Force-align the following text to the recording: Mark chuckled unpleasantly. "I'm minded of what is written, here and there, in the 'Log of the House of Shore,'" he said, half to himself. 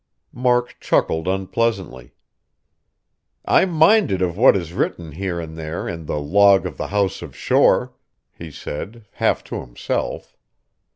Mark 0.33 0.77
chuckled 0.79 1.27
unpleasantly. 1.27 2.11
"I'm 3.45 3.69
minded 3.69 4.23
of 4.23 4.35
what 4.35 4.57
is 4.57 4.73
written, 4.73 5.11
here 5.11 5.39
and 5.39 5.55
there, 5.55 5.87
in 5.87 6.07
the 6.07 6.17
'Log 6.19 6.65
of 6.65 6.75
the 6.77 6.87
House 6.87 7.21
of 7.21 7.35
Shore,'" 7.35 7.93
he 8.31 8.49
said, 8.49 9.05
half 9.11 9.43
to 9.43 9.59
himself. 9.61 10.35